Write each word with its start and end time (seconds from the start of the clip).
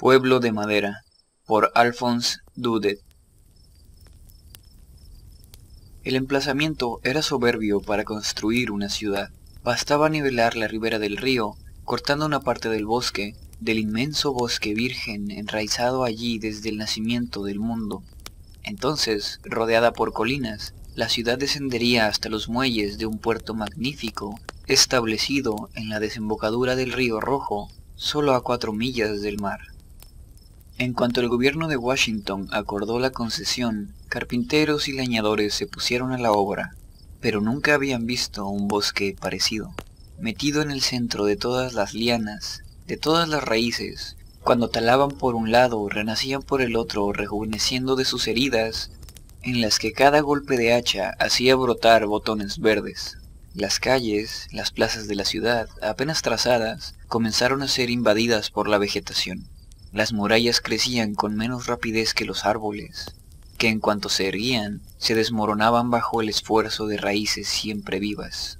Pueblo 0.00 0.38
de 0.38 0.52
Madera, 0.52 1.02
por 1.44 1.72
Alphonse 1.74 2.38
Dudet. 2.54 3.00
El 6.04 6.14
emplazamiento 6.14 7.00
era 7.02 7.20
soberbio 7.20 7.80
para 7.80 8.04
construir 8.04 8.70
una 8.70 8.90
ciudad. 8.90 9.30
Bastaba 9.64 10.08
nivelar 10.08 10.56
la 10.56 10.68
ribera 10.68 11.00
del 11.00 11.16
río, 11.16 11.56
cortando 11.82 12.26
una 12.26 12.38
parte 12.38 12.68
del 12.68 12.86
bosque, 12.86 13.34
del 13.58 13.80
inmenso 13.80 14.32
bosque 14.32 14.72
virgen 14.72 15.32
enraizado 15.32 16.04
allí 16.04 16.38
desde 16.38 16.68
el 16.68 16.76
nacimiento 16.76 17.42
del 17.42 17.58
mundo. 17.58 18.04
Entonces, 18.62 19.40
rodeada 19.42 19.92
por 19.92 20.12
colinas, 20.12 20.74
la 20.94 21.08
ciudad 21.08 21.38
descendería 21.38 22.06
hasta 22.06 22.28
los 22.28 22.48
muelles 22.48 22.98
de 22.98 23.06
un 23.06 23.18
puerto 23.18 23.52
magnífico, 23.52 24.38
establecido 24.68 25.70
en 25.74 25.88
la 25.88 25.98
desembocadura 25.98 26.76
del 26.76 26.92
río 26.92 27.20
Rojo, 27.20 27.68
solo 27.96 28.34
a 28.34 28.44
cuatro 28.44 28.72
millas 28.72 29.22
del 29.22 29.40
mar. 29.40 29.58
En 30.78 30.92
cuanto 30.92 31.20
el 31.20 31.28
gobierno 31.28 31.66
de 31.66 31.76
Washington 31.76 32.46
acordó 32.52 33.00
la 33.00 33.10
concesión, 33.10 33.94
carpinteros 34.08 34.86
y 34.86 34.92
leñadores 34.92 35.52
se 35.52 35.66
pusieron 35.66 36.12
a 36.12 36.18
la 36.18 36.30
obra, 36.30 36.76
pero 37.20 37.40
nunca 37.40 37.74
habían 37.74 38.06
visto 38.06 38.46
un 38.46 38.68
bosque 38.68 39.16
parecido. 39.20 39.74
Metido 40.20 40.62
en 40.62 40.70
el 40.70 40.80
centro 40.80 41.24
de 41.24 41.34
todas 41.34 41.72
las 41.72 41.94
lianas, 41.94 42.62
de 42.86 42.96
todas 42.96 43.28
las 43.28 43.42
raíces, 43.42 44.16
cuando 44.44 44.70
talaban 44.70 45.10
por 45.10 45.34
un 45.34 45.50
lado, 45.50 45.88
renacían 45.88 46.42
por 46.42 46.62
el 46.62 46.76
otro, 46.76 47.12
rejuveneciendo 47.12 47.96
de 47.96 48.04
sus 48.04 48.28
heridas, 48.28 48.92
en 49.42 49.60
las 49.60 49.80
que 49.80 49.92
cada 49.92 50.20
golpe 50.20 50.56
de 50.56 50.74
hacha 50.74 51.10
hacía 51.18 51.56
brotar 51.56 52.06
botones 52.06 52.60
verdes. 52.60 53.18
Las 53.52 53.80
calles, 53.80 54.46
las 54.52 54.70
plazas 54.70 55.08
de 55.08 55.16
la 55.16 55.24
ciudad, 55.24 55.68
apenas 55.82 56.22
trazadas, 56.22 56.94
comenzaron 57.08 57.62
a 57.62 57.68
ser 57.68 57.90
invadidas 57.90 58.52
por 58.52 58.68
la 58.68 58.78
vegetación. 58.78 59.48
Las 59.92 60.12
murallas 60.12 60.60
crecían 60.60 61.14
con 61.14 61.34
menos 61.34 61.66
rapidez 61.66 62.12
que 62.12 62.26
los 62.26 62.44
árboles, 62.44 63.14
que 63.56 63.68
en 63.68 63.80
cuanto 63.80 64.08
se 64.08 64.28
erguían, 64.28 64.82
se 64.98 65.14
desmoronaban 65.14 65.90
bajo 65.90 66.20
el 66.20 66.28
esfuerzo 66.28 66.86
de 66.86 66.98
raíces 66.98 67.48
siempre 67.48 67.98
vivas. 67.98 68.58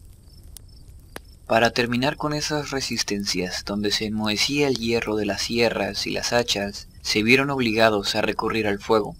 Para 1.47 1.71
terminar 1.71 2.17
con 2.17 2.35
esas 2.35 2.71
resistencias 2.71 3.65
donde 3.65 3.91
se 3.91 4.07
enmohecía 4.07 4.69
el 4.69 4.77
hierro 4.77 5.17
de 5.17 5.27
las 5.27 5.43
sierras 5.43 6.07
y 6.07 6.11
las 6.11 6.33
hachas, 6.33 6.89
se 7.03 7.23
vieron 7.23 7.51
obligados 7.51 8.15
a 8.15 8.23
recurrir 8.23 8.67
al 8.67 8.81
fuego. 8.81 9.17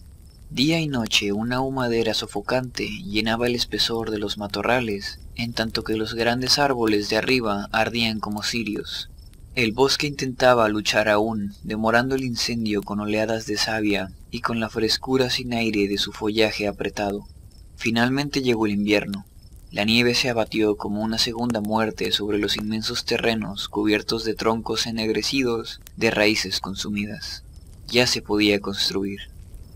Día 0.51 0.81
y 0.81 0.89
noche 0.89 1.33
una 1.33 1.61
humadera 1.61 2.15
sofocante 2.15 2.87
llenaba 2.87 3.47
el 3.47 3.55
espesor 3.55 4.11
de 4.11 4.19
los 4.19 4.39
matorrales, 4.39 5.21
en 5.37 5.53
tanto 5.53 5.85
que 5.85 5.97
los 5.97 6.15
grandes 6.15 6.59
árboles 6.59 7.09
de 7.11 7.19
arriba 7.19 7.69
ardían 7.71 8.19
como 8.19 8.43
cirios. 8.43 9.11
El 9.59 9.73
bosque 9.73 10.07
intentaba 10.07 10.69
luchar 10.69 11.09
aún, 11.09 11.53
demorando 11.65 12.15
el 12.15 12.23
incendio 12.23 12.81
con 12.81 13.01
oleadas 13.01 13.45
de 13.47 13.57
savia 13.57 14.13
y 14.31 14.41
con 14.41 14.61
la 14.61 14.69
frescura 14.69 15.31
sin 15.31 15.53
aire 15.53 15.89
de 15.89 15.99
su 15.99 16.13
follaje 16.13 16.69
apretado. 16.69 17.27
Finalmente 17.75 18.41
llegó 18.41 18.67
el 18.67 18.73
invierno. 18.75 19.27
La 19.73 19.83
nieve 19.83 20.15
se 20.15 20.29
abatió 20.29 20.77
como 20.77 21.03
una 21.03 21.19
segunda 21.19 21.61
muerte 21.61 22.13
sobre 22.13 22.39
los 22.39 22.57
inmensos 22.57 23.05
terrenos 23.05 23.69
cubiertos 23.69 24.25
de 24.25 24.35
troncos 24.35 24.87
ennegrecidos, 24.87 25.81
de 25.97 26.13
raíces 26.13 26.61
consumidas. 26.61 27.43
Ya 27.89 28.07
se 28.07 28.23
podía 28.23 28.61
construir. 28.61 29.23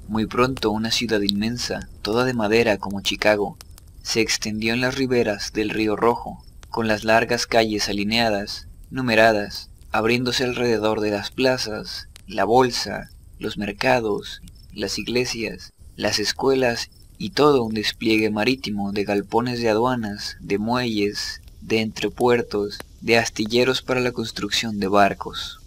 Muy 0.06 0.27
pronto 0.27 0.70
una 0.70 0.92
ciudad 0.92 1.22
inmensa, 1.22 1.88
toda 2.03 2.25
de 2.25 2.34
madera 2.34 2.78
como 2.78 3.00
Chicago, 3.00 3.58
se 4.05 4.20
extendió 4.20 4.75
en 4.75 4.80
las 4.80 4.94
riberas 4.94 5.53
del 5.53 5.70
río 5.70 5.97
Rojo, 5.97 6.44
con 6.70 6.86
las 6.86 7.03
largas 7.03 7.48
calles 7.48 7.88
alineadas, 7.88 8.69
numeradas, 8.88 9.72
abriéndose 9.92 10.44
alrededor 10.44 11.00
de 11.00 11.10
las 11.10 11.30
plazas, 11.30 12.08
la 12.26 12.44
bolsa, 12.44 13.10
los 13.38 13.58
mercados, 13.58 14.40
las 14.72 14.98
iglesias, 14.98 15.72
las 15.96 16.18
escuelas 16.18 16.88
y 17.18 17.30
todo 17.30 17.62
un 17.62 17.75
despliegue 17.75 18.31
marítimo 18.31 18.92
de 18.92 19.04
galpones 19.04 19.60
de 19.60 19.69
aduanas, 19.69 20.36
de 20.41 20.58
muelles, 20.58 21.42
de 21.60 21.82
entrepuertos, 21.82 22.78
de 23.02 23.19
astilleros 23.19 23.82
para 23.82 24.00
la 24.00 24.12
construcción 24.12 24.81
de 24.81 24.88
barcos. 24.88 25.60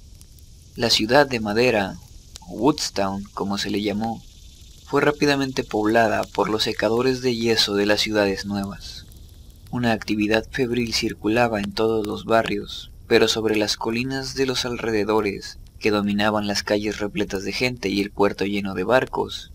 La 0.75 0.89
ciudad 0.89 1.27
de 1.27 1.39
madera, 1.39 1.95
Woodstown 2.49 3.23
como 3.33 3.59
se 3.59 3.69
le 3.69 3.81
llamó, 3.81 4.23
fue 4.85 5.01
rápidamente 5.01 5.63
poblada 5.63 6.23
por 6.23 6.49
los 6.49 6.63
secadores 6.63 7.21
de 7.21 7.35
yeso 7.35 7.75
de 7.75 7.85
las 7.85 8.01
ciudades 8.01 8.45
nuevas. 8.45 9.05
Una 9.71 9.91
actividad 9.91 10.47
febril 10.49 10.93
circulaba 10.93 11.59
en 11.59 11.73
todos 11.73 12.07
los 12.07 12.25
barrios, 12.25 12.91
pero 13.07 13.27
sobre 13.27 13.55
las 13.55 13.77
colinas 13.77 14.35
de 14.35 14.45
los 14.45 14.65
alrededores, 14.65 15.59
que 15.79 15.91
dominaban 15.91 16.47
las 16.47 16.63
calles 16.63 16.99
repletas 16.99 17.43
de 17.43 17.51
gente 17.51 17.89
y 17.89 18.01
el 18.01 18.11
puerto 18.11 18.45
lleno 18.45 18.73
de 18.73 18.83
barcos, 18.83 19.51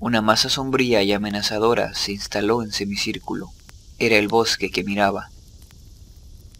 una 0.00 0.20
masa 0.20 0.48
sombría 0.48 1.02
y 1.02 1.12
amenazadora 1.12 1.94
se 1.94 2.12
instaló 2.12 2.62
en 2.62 2.72
semicírculo. 2.72 3.50
Era 3.98 4.16
el 4.16 4.28
bosque 4.28 4.70
que 4.70 4.84
miraba. 4.84 5.30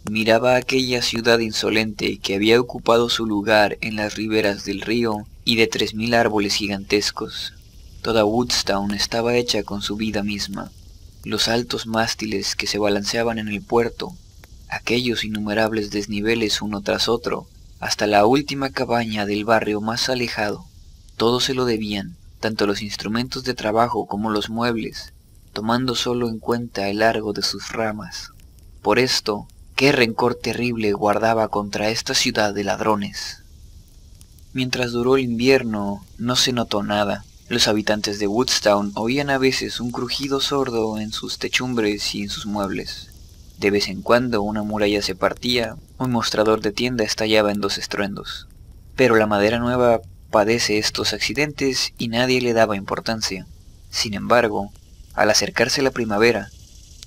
Miraba 0.09 0.55
aquella 0.55 1.01
ciudad 1.01 1.39
insolente 1.39 2.17
que 2.19 2.35
había 2.35 2.59
ocupado 2.59 3.09
su 3.09 3.25
lugar 3.25 3.77
en 3.81 3.97
las 3.97 4.15
riberas 4.15 4.65
del 4.65 4.81
río 4.81 5.27
y 5.43 5.57
de 5.57 5.67
tres 5.67 5.93
mil 5.95 6.13
árboles 6.13 6.55
gigantescos. 6.55 7.53
Toda 8.01 8.23
Woodstown 8.23 8.93
estaba 8.93 9.35
hecha 9.35 9.63
con 9.63 9.81
su 9.81 9.95
vida 9.95 10.23
misma. 10.23 10.71
Los 11.23 11.47
altos 11.47 11.87
mástiles 11.87 12.55
que 12.55 12.67
se 12.67 12.77
balanceaban 12.77 13.39
en 13.39 13.47
el 13.47 13.61
puerto, 13.61 14.15
aquellos 14.69 15.23
innumerables 15.23 15.91
desniveles 15.91 16.61
uno 16.61 16.81
tras 16.81 17.07
otro, 17.07 17.47
hasta 17.79 18.07
la 18.07 18.25
última 18.25 18.69
cabaña 18.69 19.25
del 19.25 19.45
barrio 19.45 19.81
más 19.81 20.09
alejado. 20.09 20.65
Todo 21.17 21.39
se 21.39 21.53
lo 21.53 21.65
debían, 21.65 22.15
tanto 22.39 22.67
los 22.67 22.81
instrumentos 22.81 23.43
de 23.43 23.53
trabajo 23.53 24.07
como 24.07 24.29
los 24.29 24.49
muebles, 24.49 25.13
tomando 25.53 25.95
solo 25.95 26.29
en 26.29 26.39
cuenta 26.39 26.89
el 26.89 26.99
largo 26.99 27.33
de 27.33 27.41
sus 27.41 27.71
ramas. 27.71 28.31
Por 28.81 28.99
esto, 28.99 29.47
qué 29.75 29.91
rencor 29.91 30.35
terrible 30.35 30.93
guardaba 30.93 31.47
contra 31.47 31.89
esta 31.89 32.13
ciudad 32.13 32.53
de 32.53 32.63
ladrones. 32.63 33.41
Mientras 34.53 34.91
duró 34.91 35.17
el 35.17 35.23
invierno, 35.23 36.05
no 36.17 36.35
se 36.35 36.53
notó 36.53 36.83
nada. 36.83 37.25
Los 37.49 37.67
habitantes 37.67 38.19
de 38.19 38.27
Woodstown 38.27 38.91
oían 38.95 39.29
a 39.29 39.37
veces 39.37 39.79
un 39.79 39.91
crujido 39.91 40.39
sordo 40.39 40.97
en 40.97 41.11
sus 41.11 41.37
techumbres 41.37 42.15
y 42.15 42.23
en 42.23 42.29
sus 42.29 42.45
muebles. 42.45 43.09
De 43.57 43.71
vez 43.71 43.87
en 43.87 44.01
cuando 44.01 44.41
una 44.41 44.63
muralla 44.63 45.01
se 45.01 45.15
partía, 45.15 45.77
un 45.97 46.11
mostrador 46.11 46.61
de 46.61 46.71
tienda 46.71 47.03
estallaba 47.03 47.51
en 47.51 47.61
dos 47.61 47.77
estruendos. 47.77 48.47
Pero 48.95 49.15
la 49.15 49.27
madera 49.27 49.59
nueva 49.59 50.01
padece 50.29 50.77
estos 50.77 51.13
accidentes 51.13 51.93
y 51.97 52.09
nadie 52.09 52.41
le 52.41 52.53
daba 52.53 52.75
importancia. 52.75 53.47
Sin 53.89 54.13
embargo, 54.13 54.71
al 55.13 55.29
acercarse 55.29 55.81
la 55.81 55.91
primavera, 55.91 56.49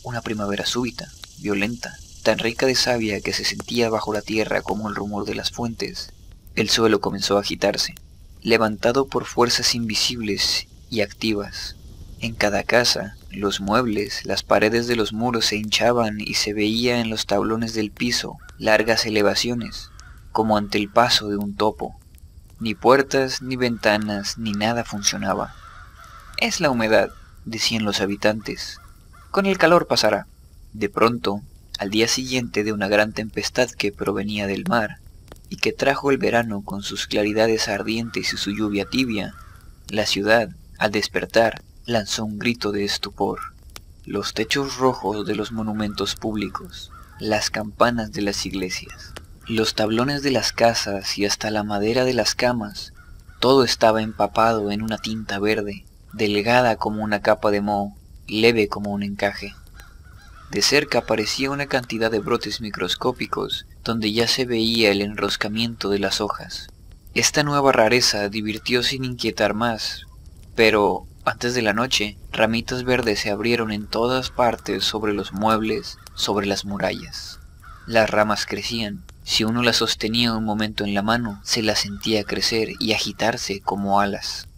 una 0.03 0.23
primavera 0.23 0.65
súbita, 0.65 1.13
violenta, 1.39 1.99
tan 2.23 2.39
rica 2.39 2.67
de 2.67 2.75
savia 2.75 3.21
que 3.21 3.35
se 3.35 3.45
sentía 3.45 3.91
bajo 3.91 4.13
la 4.15 4.23
tierra 4.23 4.63
como 4.63 4.89
el 4.89 4.95
rumor 4.95 5.27
de 5.27 5.35
las 5.35 5.51
fuentes, 5.51 6.13
el 6.57 6.71
suelo 6.71 7.01
comenzó 7.01 7.37
a 7.37 7.41
agitarse, 7.41 7.95
levantado 8.43 9.07
por 9.07 9.27
fuerzas 9.27 9.75
invisibles 9.75 10.67
y 10.91 11.03
activas. 11.03 11.77
En 12.21 12.35
cada 12.35 12.65
casa, 12.65 13.17
los 13.31 13.61
muebles, 13.61 14.27
las 14.27 14.43
paredes 14.43 14.89
de 14.89 14.97
los 14.97 15.13
muros 15.13 15.47
se 15.47 15.57
hinchaban 15.57 16.21
y 16.21 16.35
se 16.35 16.53
veía 16.53 16.99
en 16.99 17.11
los 17.11 17.27
tablones 17.27 17.75
del 17.75 17.93
piso 17.93 18.39
largas 18.59 19.07
elevaciones, 19.07 19.91
como 20.33 20.57
ante 20.57 20.79
el 20.79 20.89
paso 20.89 21.29
de 21.29 21.37
un 21.37 21.55
topo. 21.55 21.97
Ni 22.59 22.75
puertas, 22.75 23.41
ni 23.41 23.55
ventanas, 23.55 24.37
ni 24.37 24.51
nada 24.51 24.85
funcionaba. 24.85 25.55
Es 26.39 26.61
la 26.61 26.71
humedad, 26.71 27.11
decían 27.45 27.85
los 27.85 28.01
habitantes. 28.01 28.81
Con 29.31 29.47
el 29.47 29.57
calor 29.57 29.87
pasará. 29.87 30.27
De 30.73 30.89
pronto, 30.89 31.41
al 31.79 31.91
día 31.91 32.09
siguiente 32.09 32.65
de 32.65 32.73
una 32.73 32.89
gran 32.89 33.13
tempestad 33.13 33.71
que 33.71 33.93
provenía 33.93 34.49
del 34.49 34.65
mar, 34.67 34.99
y 35.49 35.57
que 35.57 35.73
trajo 35.73 36.11
el 36.11 36.19
verano 36.19 36.63
con 36.63 36.83
sus 36.83 37.07
claridades 37.07 37.69
ardientes 37.69 38.33
y 38.33 38.37
su 38.37 38.51
lluvia 38.51 38.87
tibia, 38.87 39.35
la 39.89 40.05
ciudad, 40.05 40.51
al 40.79 40.91
despertar, 40.91 41.63
lanzó 41.89 42.27
un 42.27 42.39
grito 42.39 42.71
de 42.71 42.85
estupor. 42.85 43.41
Los 44.05 44.35
techos 44.35 44.77
rojos 44.77 45.27
de 45.27 45.35
los 45.35 45.53
monumentos 45.53 46.17
públicos, 46.17 46.93
las 47.19 47.49
campanas 47.49 48.13
de 48.13 48.21
las 48.21 48.45
iglesias, 48.45 49.15
los 49.47 49.75
tablones 49.75 50.23
de 50.23 50.31
las 50.31 50.53
casas 50.53 51.17
y 51.17 51.25
hasta 51.25 51.51
la 51.51 51.65
madera 51.65 52.05
de 52.05 52.13
las 52.13 52.35
camas, 52.35 52.93
todo 53.41 53.65
estaba 53.65 54.03
empapado 54.03 54.71
en 54.71 54.83
una 54.83 54.99
tinta 54.99 55.39
verde, 55.39 55.87
delgada 56.13 56.77
como 56.77 57.03
una 57.03 57.23
capa 57.23 57.51
de 57.51 57.63
moho, 57.63 57.97
leve 58.27 58.69
como 58.69 58.93
un 58.93 59.03
encaje. 59.03 59.55
De 60.51 60.61
cerca 60.61 60.99
aparecía 60.99 61.51
una 61.51 61.69
cantidad 61.69 62.11
de 62.11 62.19
brotes 62.19 62.61
microscópicos 62.61 63.65
donde 63.83 64.13
ya 64.13 64.29
se 64.29 64.45
veía 64.45 64.91
el 64.91 65.01
enroscamiento 65.01 65.89
de 65.89 66.01
las 66.01 66.21
hojas. 66.21 66.69
Esta 67.15 67.45
nueva 67.45 67.73
rareza 67.73 68.29
divirtió 68.29 68.83
sin 68.83 69.07
inquietar 69.07 69.55
más, 69.55 70.03
pero 70.55 71.08
antes 71.29 71.55
de 71.55 71.63
la 71.63 71.73
noche, 71.73 72.17
ramitas 72.33 72.85
verdes 72.85 73.21
se 73.21 73.31
abrieron 73.31 73.71
en 73.71 73.87
todas 73.87 74.31
partes 74.31 74.85
sobre 74.85 75.13
los 75.13 75.33
muebles, 75.33 75.99
sobre 76.15 76.47
las 76.47 76.65
murallas. 76.65 77.39
Las 77.87 78.11
ramas 78.11 78.47
crecían, 78.47 79.05
Si 79.25 79.45
uno 79.45 79.63
la 79.63 79.75
sostenía 79.75 80.35
un 80.35 80.45
momento 80.45 80.85
en 80.85 80.95
la 80.95 81.03
mano, 81.03 81.41
se 81.45 81.63
la 81.63 81.77
sentía 81.77 82.25
crecer 82.25 82.71
y 82.81 82.93
agitarse 82.93 83.61
como 83.61 84.01
alas. 84.01 84.49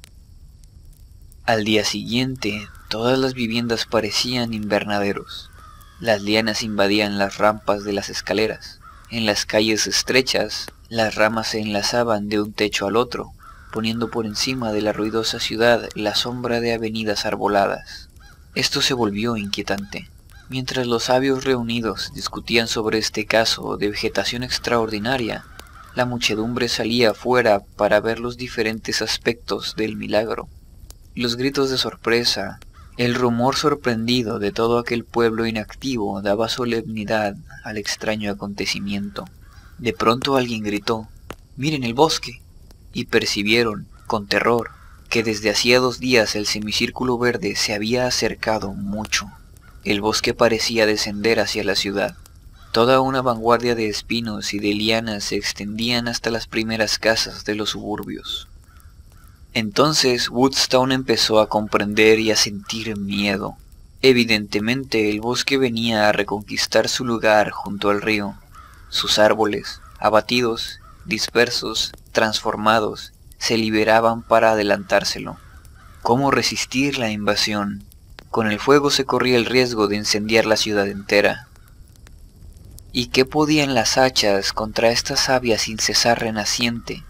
Al 1.44 1.64
día 1.64 1.84
siguiente, 1.84 2.68
todas 2.88 3.18
las 3.18 3.34
viviendas 3.34 3.86
parecían 3.86 4.54
invernaderos. 4.54 5.50
Las 5.98 6.22
lianas 6.22 6.62
invadían 6.62 7.18
las 7.18 7.38
rampas 7.38 7.82
de 7.82 7.92
las 7.92 8.08
escaleras. 8.08 8.78
En 9.10 9.26
las 9.26 9.44
calles 9.44 9.88
estrechas, 9.88 10.68
las 10.88 11.16
ramas 11.16 11.48
se 11.48 11.60
enlazaban 11.60 12.28
de 12.28 12.40
un 12.40 12.52
techo 12.52 12.86
al 12.86 12.96
otro, 12.96 13.32
poniendo 13.72 14.10
por 14.10 14.26
encima 14.26 14.72
de 14.72 14.82
la 14.82 14.92
ruidosa 14.92 15.40
ciudad 15.40 15.88
la 15.94 16.14
sombra 16.14 16.60
de 16.60 16.74
avenidas 16.74 17.26
arboladas. 17.26 18.08
Esto 18.54 18.82
se 18.82 18.94
volvió 18.94 19.36
inquietante. 19.36 20.10
Mientras 20.48 20.86
los 20.86 21.04
sabios 21.04 21.44
reunidos 21.44 22.12
discutían 22.12 22.66
sobre 22.66 22.98
este 22.98 23.24
caso 23.24 23.76
de 23.76 23.90
vegetación 23.90 24.42
extraordinaria, 24.42 25.44
la 25.94 26.06
muchedumbre 26.06 26.68
salía 26.68 27.10
afuera 27.10 27.60
para 27.76 28.00
ver 28.00 28.18
los 28.18 28.36
diferentes 28.36 29.02
aspectos 29.02 29.76
del 29.76 29.96
milagro. 29.96 30.48
Los 31.14 31.36
gritos 31.36 31.70
de 31.70 31.78
sorpresa, 31.78 32.58
el 32.96 33.14
rumor 33.14 33.56
sorprendido 33.56 34.38
de 34.38 34.52
todo 34.52 34.78
aquel 34.78 35.04
pueblo 35.04 35.46
inactivo 35.46 36.20
daba 36.22 36.48
solemnidad 36.48 37.34
al 37.64 37.78
extraño 37.78 38.30
acontecimiento. 38.30 39.24
De 39.78 39.92
pronto 39.92 40.36
alguien 40.36 40.62
gritó, 40.62 41.08
¡Miren 41.56 41.84
el 41.84 41.94
bosque! 41.94 42.42
Y 42.92 43.06
percibieron, 43.06 43.86
con 44.06 44.26
terror, 44.26 44.70
que 45.08 45.22
desde 45.22 45.50
hacía 45.50 45.80
dos 45.80 45.98
días 45.98 46.36
el 46.36 46.46
semicírculo 46.46 47.18
verde 47.18 47.56
se 47.56 47.74
había 47.74 48.06
acercado 48.06 48.72
mucho. 48.72 49.30
El 49.84 50.00
bosque 50.00 50.34
parecía 50.34 50.86
descender 50.86 51.40
hacia 51.40 51.64
la 51.64 51.74
ciudad. 51.74 52.16
Toda 52.72 53.00
una 53.00 53.20
vanguardia 53.20 53.74
de 53.74 53.88
espinos 53.88 54.54
y 54.54 54.60
de 54.60 54.74
lianas 54.74 55.24
se 55.24 55.36
extendían 55.36 56.06
hasta 56.06 56.30
las 56.30 56.46
primeras 56.46 56.98
casas 56.98 57.44
de 57.44 57.56
los 57.56 57.70
suburbios. 57.70 58.46
Entonces 59.52 60.30
Woodstown 60.30 60.92
empezó 60.92 61.40
a 61.40 61.48
comprender 61.48 62.20
y 62.20 62.30
a 62.30 62.36
sentir 62.36 62.96
miedo. 62.96 63.56
Evidentemente 64.00 65.10
el 65.10 65.20
bosque 65.20 65.58
venía 65.58 66.08
a 66.08 66.12
reconquistar 66.12 66.88
su 66.88 67.04
lugar 67.04 67.50
junto 67.50 67.90
al 67.90 68.00
río. 68.00 68.36
Sus 68.88 69.18
árboles, 69.18 69.80
abatidos, 69.98 70.78
dispersos, 71.04 71.92
transformados, 72.12 73.12
se 73.38 73.56
liberaban 73.56 74.22
para 74.22 74.52
adelantárselo. 74.52 75.38
¿Cómo 76.02 76.30
resistir 76.30 76.98
la 76.98 77.10
invasión? 77.10 77.84
Con 78.30 78.50
el 78.50 78.60
fuego 78.60 78.90
se 78.90 79.04
corría 79.04 79.36
el 79.36 79.46
riesgo 79.46 79.88
de 79.88 79.96
incendiar 79.96 80.46
la 80.46 80.56
ciudad 80.56 80.88
entera. 80.88 81.48
¿Y 82.92 83.06
qué 83.06 83.24
podían 83.24 83.74
las 83.74 83.98
hachas 83.98 84.52
contra 84.52 84.90
esta 84.90 85.16
savia 85.16 85.58
sin 85.58 85.78
cesar 85.78 86.20
renaciente? 86.20 87.04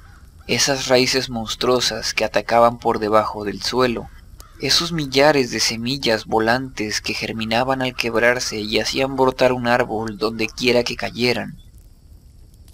Esas 0.46 0.88
raíces 0.88 1.30
monstruosas 1.30 2.14
que 2.14 2.24
atacaban 2.24 2.78
por 2.78 2.98
debajo 2.98 3.44
del 3.44 3.62
suelo, 3.62 4.08
esos 4.60 4.92
millares 4.92 5.50
de 5.50 5.60
semillas 5.60 6.26
volantes 6.26 7.00
que 7.00 7.14
germinaban 7.14 7.80
al 7.80 7.94
quebrarse 7.94 8.60
y 8.60 8.78
hacían 8.78 9.16
brotar 9.16 9.52
un 9.52 9.66
árbol 9.66 10.18
donde 10.18 10.48
quiera 10.48 10.84
que 10.84 10.96
cayeran, 10.96 11.56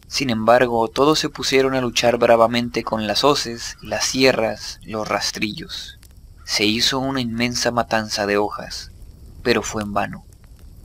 sin 0.09 0.31
embargo, 0.31 0.87
todos 0.89 1.19
se 1.19 1.29
pusieron 1.29 1.75
a 1.75 1.81
luchar 1.81 2.17
bravamente 2.17 2.85
con 2.85 3.07
las 3.07 3.25
hoces, 3.25 3.77
las 3.83 4.05
sierras, 4.05 4.79
los 4.85 5.07
rastrillos. 5.09 5.99
Se 6.45 6.65
hizo 6.65 7.01
una 7.01 7.21
inmensa 7.21 7.73
matanza 7.73 8.27
de 8.27 8.37
hojas, 8.37 8.93
pero 9.43 9.63
fue 9.63 9.83
en 9.83 9.93
vano. 9.93 10.25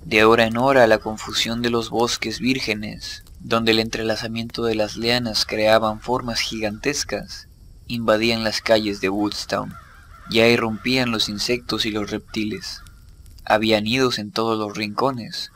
De 0.03 0.25
hora 0.25 0.45
en 0.45 0.57
hora 0.57 0.87
la 0.87 0.97
confusión 0.97 1.61
de 1.61 1.69
los 1.69 1.91
bosques 1.91 2.39
vírgenes, 2.39 3.23
donde 3.39 3.71
el 3.71 3.79
entrelazamiento 3.79 4.63
de 4.63 4.73
las 4.73 4.97
lianas 4.97 5.45
creaban 5.45 5.99
formas 5.99 6.39
gigantescas, 6.39 7.47
invadían 7.87 8.43
las 8.43 8.61
calles 8.61 9.01
de 9.01 9.09
Woodstown. 9.09 9.75
Ya 10.31 10.47
irrumpían 10.47 11.11
los 11.11 11.29
insectos 11.29 11.85
y 11.85 11.91
los 11.91 12.09
reptiles. 12.09 12.81
Había 13.45 13.81
nidos 13.81 14.17
en 14.17 14.31
todos 14.31 14.57
los 14.57 14.75
rincones, 14.75 15.51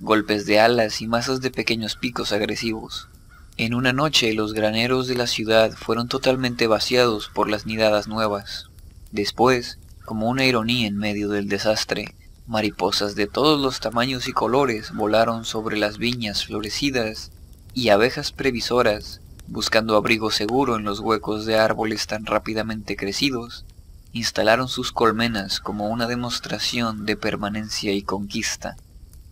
golpes 0.00 0.46
de 0.46 0.60
alas 0.60 1.00
y 1.00 1.08
masas 1.08 1.40
de 1.40 1.50
pequeños 1.50 1.96
picos 1.96 2.32
agresivos. 2.32 3.08
En 3.56 3.74
una 3.74 3.92
noche 3.92 4.32
los 4.34 4.52
graneros 4.52 5.08
de 5.08 5.16
la 5.16 5.26
ciudad 5.26 5.72
fueron 5.72 6.06
totalmente 6.06 6.68
vaciados 6.68 7.28
por 7.34 7.48
las 7.48 7.66
nidadas 7.66 8.06
nuevas. 8.06 8.66
Después, 9.10 9.78
como 10.04 10.28
una 10.28 10.44
ironía 10.44 10.86
en 10.86 10.96
medio 10.96 11.28
del 11.28 11.48
desastre, 11.48 12.14
mariposas 12.46 13.16
de 13.16 13.26
todos 13.26 13.60
los 13.60 13.80
tamaños 13.80 14.28
y 14.28 14.32
colores 14.32 14.94
volaron 14.94 15.44
sobre 15.44 15.76
las 15.76 15.98
viñas 15.98 16.46
florecidas 16.46 17.32
y 17.74 17.88
abejas 17.88 18.30
previsoras, 18.30 19.20
buscando 19.48 19.96
abrigo 19.96 20.30
seguro 20.30 20.76
en 20.76 20.84
los 20.84 21.00
huecos 21.00 21.44
de 21.44 21.58
árboles 21.58 22.06
tan 22.06 22.24
rápidamente 22.24 22.96
crecidos, 22.96 23.64
instalaron 24.12 24.68
sus 24.68 24.92
colmenas 24.92 25.58
como 25.58 25.88
una 25.88 26.06
demostración 26.06 27.04
de 27.04 27.16
permanencia 27.16 27.92
y 27.92 28.02
conquista. 28.02 28.76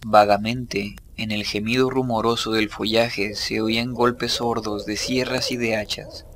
Vagamente, 0.09 0.95
en 1.17 1.33
el 1.33 1.43
gemido 1.43 1.91
rumoroso 1.91 2.53
del 2.53 2.71
follaje 2.71 3.35
se 3.35 3.61
oían 3.61 3.93
golpes 3.93 4.35
sordos 4.35 4.87
de 4.87 4.97
sierras 4.97 5.51
y 5.51 5.57
de 5.57 5.75
hachas, 5.75 6.27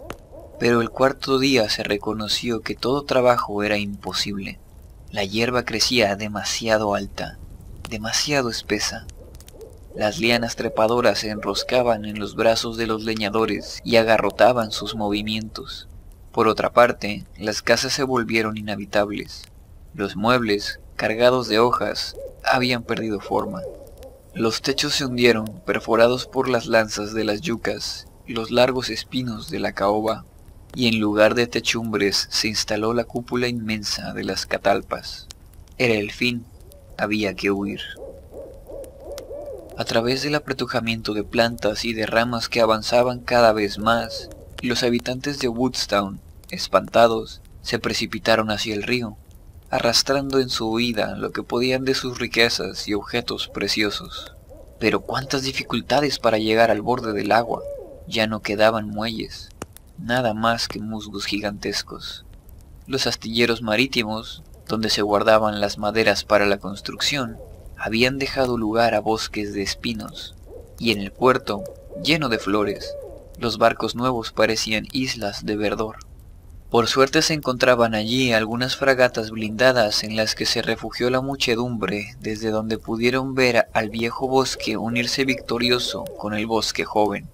pero 0.58 0.80
el 0.80 0.90
cuarto 0.90 1.38
día 1.38 1.70
se 1.70 1.84
reconoció 1.84 2.62
que 2.62 2.74
todo 2.74 3.04
trabajo 3.04 3.62
era 3.62 3.78
imposible. 3.78 4.58
La 5.12 5.22
hierba 5.22 5.64
crecía 5.64 6.16
demasiado 6.16 6.96
alta, 6.96 7.38
demasiado 7.88 8.50
espesa. 8.50 9.06
Las 9.94 10.18
lianas 10.18 10.56
trepadoras 10.56 11.20
se 11.20 11.30
enroscaban 11.30 12.06
en 12.06 12.18
los 12.18 12.34
brazos 12.34 12.76
de 12.76 12.88
los 12.88 13.04
leñadores 13.04 13.80
y 13.84 13.98
agarrotaban 13.98 14.72
sus 14.72 14.96
movimientos. 14.96 15.86
Por 16.32 16.48
otra 16.48 16.72
parte, 16.72 17.24
las 17.38 17.62
casas 17.62 17.92
se 17.92 18.02
volvieron 18.02 18.56
inhabitables. 18.56 19.44
Los 19.94 20.16
muebles, 20.16 20.80
cargados 21.00 21.48
de 21.48 21.58
hojas, 21.58 22.14
habían 22.44 22.82
perdido 22.82 23.20
forma. 23.20 23.62
Los 24.34 24.60
techos 24.60 24.94
se 24.94 25.06
hundieron, 25.06 25.46
perforados 25.64 26.26
por 26.26 26.46
las 26.46 26.66
lanzas 26.66 27.14
de 27.14 27.24
las 27.24 27.40
yucas 27.40 28.06
los 28.26 28.50
largos 28.50 28.90
espinos 28.90 29.48
de 29.48 29.60
la 29.60 29.72
caoba, 29.72 30.26
y 30.74 30.88
en 30.88 31.00
lugar 31.00 31.34
de 31.34 31.46
techumbres 31.46 32.28
se 32.30 32.48
instaló 32.48 32.92
la 32.92 33.04
cúpula 33.04 33.48
inmensa 33.48 34.12
de 34.12 34.24
las 34.24 34.44
catalpas. 34.44 35.26
Era 35.78 35.94
el 35.94 36.12
fin, 36.12 36.44
había 36.98 37.34
que 37.34 37.50
huir. 37.50 37.80
A 39.78 39.84
través 39.84 40.22
del 40.22 40.34
apretujamiento 40.34 41.14
de 41.14 41.24
plantas 41.24 41.86
y 41.86 41.94
de 41.94 42.04
ramas 42.04 42.50
que 42.50 42.60
avanzaban 42.60 43.20
cada 43.20 43.54
vez 43.54 43.78
más, 43.78 44.28
los 44.60 44.82
habitantes 44.82 45.38
de 45.38 45.48
Woodstown, 45.48 46.20
espantados, 46.50 47.40
se 47.62 47.78
precipitaron 47.78 48.50
hacia 48.50 48.74
el 48.74 48.82
río, 48.82 49.16
arrastrando 49.70 50.40
en 50.40 50.50
su 50.50 50.68
huida 50.68 51.14
lo 51.14 51.30
que 51.30 51.44
podían 51.44 51.84
de 51.84 51.94
sus 51.94 52.18
riquezas 52.18 52.88
y 52.88 52.94
objetos 52.94 53.48
preciosos. 53.48 54.34
Pero 54.80 55.00
cuántas 55.00 55.42
dificultades 55.42 56.18
para 56.18 56.38
llegar 56.38 56.70
al 56.70 56.82
borde 56.82 57.12
del 57.12 57.32
agua. 57.32 57.62
Ya 58.08 58.26
no 58.26 58.42
quedaban 58.42 58.88
muelles, 58.88 59.50
nada 59.96 60.34
más 60.34 60.66
que 60.66 60.80
musgos 60.80 61.26
gigantescos. 61.26 62.24
Los 62.88 63.06
astilleros 63.06 63.62
marítimos, 63.62 64.42
donde 64.66 64.90
se 64.90 65.02
guardaban 65.02 65.60
las 65.60 65.78
maderas 65.78 66.24
para 66.24 66.46
la 66.46 66.58
construcción, 66.58 67.38
habían 67.76 68.18
dejado 68.18 68.58
lugar 68.58 68.94
a 68.94 69.00
bosques 69.00 69.54
de 69.54 69.62
espinos, 69.62 70.34
y 70.78 70.90
en 70.90 71.00
el 71.00 71.12
puerto, 71.12 71.62
lleno 72.02 72.28
de 72.28 72.38
flores, 72.38 72.92
los 73.38 73.58
barcos 73.58 73.94
nuevos 73.94 74.32
parecían 74.32 74.88
islas 74.92 75.46
de 75.46 75.56
verdor. 75.56 76.09
Por 76.70 76.86
suerte 76.86 77.20
se 77.22 77.34
encontraban 77.34 77.96
allí 77.96 78.32
algunas 78.32 78.76
fragatas 78.76 79.32
blindadas 79.32 80.04
en 80.04 80.14
las 80.14 80.36
que 80.36 80.46
se 80.46 80.62
refugió 80.62 81.10
la 81.10 81.20
muchedumbre, 81.20 82.14
desde 82.20 82.50
donde 82.50 82.78
pudieron 82.78 83.34
ver 83.34 83.66
al 83.72 83.90
viejo 83.90 84.28
bosque 84.28 84.76
unirse 84.76 85.24
victorioso 85.24 86.04
con 86.04 86.32
el 86.32 86.46
bosque 86.46 86.84
joven. 86.84 87.28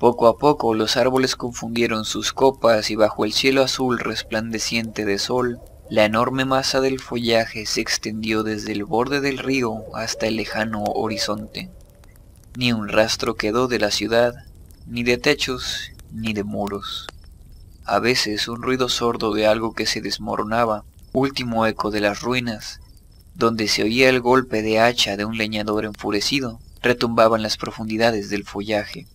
Poco 0.00 0.26
a 0.26 0.38
poco 0.38 0.74
los 0.74 0.96
árboles 0.96 1.36
confundieron 1.36 2.04
sus 2.04 2.32
copas 2.32 2.90
y 2.90 2.96
bajo 2.96 3.24
el 3.24 3.32
cielo 3.32 3.62
azul 3.62 4.00
resplandeciente 4.00 5.04
de 5.04 5.18
sol, 5.20 5.60
la 5.88 6.04
enorme 6.04 6.44
masa 6.44 6.80
del 6.80 6.98
follaje 6.98 7.64
se 7.64 7.80
extendió 7.80 8.42
desde 8.42 8.72
el 8.72 8.84
borde 8.84 9.20
del 9.20 9.38
río 9.38 9.84
hasta 9.94 10.26
el 10.26 10.34
lejano 10.34 10.82
horizonte. 10.82 11.70
Ni 12.56 12.72
un 12.72 12.88
rastro 12.88 13.36
quedó 13.36 13.68
de 13.68 13.78
la 13.78 13.92
ciudad, 13.92 14.34
ni 14.88 15.04
de 15.04 15.16
techos, 15.16 15.92
ni 16.10 16.32
de 16.32 16.42
muros 16.42 17.06
a 17.88 18.00
veces 18.00 18.48
un 18.48 18.62
ruido 18.62 18.88
sordo 18.88 19.32
de 19.32 19.46
algo 19.46 19.72
que 19.72 19.86
se 19.86 20.02
desmoronaba, 20.02 20.84
último 21.12 21.66
eco 21.66 21.90
de 21.90 22.00
las 22.00 22.20
ruinas, 22.20 22.80
donde 23.34 23.66
se 23.66 23.82
oía 23.82 24.10
el 24.10 24.20
golpe 24.20 24.62
de 24.62 24.78
hacha 24.78 25.16
de 25.16 25.24
un 25.24 25.38
leñador 25.38 25.86
enfurecido, 25.86 26.60
retumbaba 26.82 27.36
en 27.36 27.42
las 27.42 27.56
profundidades 27.56 28.28
del 28.28 28.44
follaje. 28.44 29.06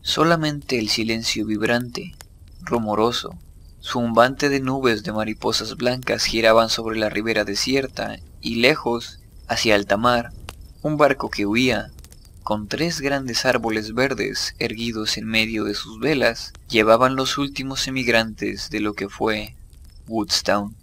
Solamente 0.00 0.78
el 0.78 0.88
silencio 0.88 1.44
vibrante, 1.44 2.14
rumoroso, 2.62 3.38
zumbante 3.82 4.48
de 4.48 4.60
nubes 4.60 5.02
de 5.02 5.12
mariposas 5.12 5.76
blancas 5.76 6.24
giraban 6.24 6.70
sobre 6.70 6.98
la 6.98 7.10
ribera 7.10 7.44
desierta 7.44 8.16
y 8.40 8.56
lejos, 8.56 9.20
hacia 9.48 9.74
alta 9.74 9.98
mar, 9.98 10.32
un 10.80 10.96
barco 10.96 11.28
que 11.28 11.44
huía, 11.44 11.92
con 12.44 12.68
tres 12.68 13.00
grandes 13.00 13.46
árboles 13.46 13.94
verdes 13.94 14.54
erguidos 14.58 15.16
en 15.16 15.26
medio 15.26 15.64
de 15.64 15.74
sus 15.74 15.98
velas, 15.98 16.52
llevaban 16.68 17.16
los 17.16 17.38
últimos 17.38 17.88
emigrantes 17.88 18.68
de 18.68 18.80
lo 18.80 18.92
que 18.92 19.08
fue 19.08 19.56
Woodstown. 20.06 20.76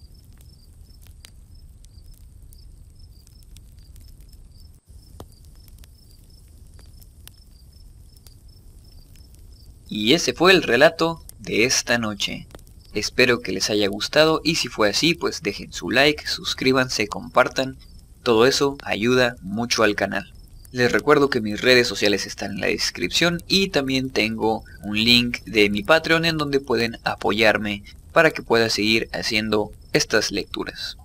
Y 9.87 10.13
ese 10.13 10.33
fue 10.33 10.53
el 10.53 10.63
relato 10.63 11.23
de 11.37 11.65
esta 11.65 11.99
noche. 11.99 12.47
Espero 12.95 13.41
que 13.41 13.51
les 13.51 13.69
haya 13.69 13.87
gustado 13.87 14.41
y 14.43 14.55
si 14.55 14.67
fue 14.67 14.89
así 14.89 15.13
pues 15.13 15.43
dejen 15.43 15.71
su 15.71 15.91
like, 15.91 16.25
suscríbanse, 16.25 17.07
compartan. 17.07 17.77
Todo 18.23 18.47
eso 18.47 18.77
ayuda 18.83 19.35
mucho 19.41 19.83
al 19.83 19.95
canal. 19.95 20.33
Les 20.71 20.89
recuerdo 20.89 21.29
que 21.29 21.41
mis 21.41 21.59
redes 21.59 21.85
sociales 21.85 22.25
están 22.25 22.51
en 22.51 22.61
la 22.61 22.67
descripción 22.67 23.39
y 23.45 23.69
también 23.69 24.09
tengo 24.09 24.63
un 24.83 24.95
link 24.95 25.43
de 25.43 25.69
mi 25.69 25.83
Patreon 25.83 26.23
en 26.23 26.37
donde 26.37 26.61
pueden 26.61 26.97
apoyarme 27.03 27.83
para 28.13 28.31
que 28.31 28.41
pueda 28.41 28.69
seguir 28.69 29.09
haciendo 29.11 29.71
estas 29.91 30.31
lecturas. 30.31 30.97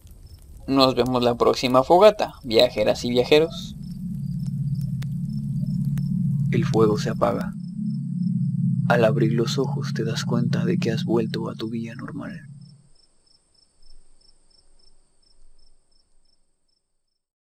Nos 0.68 0.94
vemos 0.94 1.22
la 1.24 1.34
próxima 1.34 1.82
fogata, 1.82 2.34
viajeras 2.44 3.04
y 3.04 3.10
viajeros. 3.10 3.74
El 6.52 6.64
fuego 6.64 6.96
se 6.96 7.10
apaga. 7.10 7.52
Al 8.88 9.04
abrir 9.04 9.32
los 9.32 9.58
ojos 9.58 9.94
te 9.94 10.04
das 10.04 10.24
cuenta 10.24 10.64
de 10.64 10.78
que 10.78 10.92
has 10.92 11.04
vuelto 11.04 11.50
a 11.50 11.56
tu 11.56 11.70
vida 11.70 11.96
normal. 11.96 12.48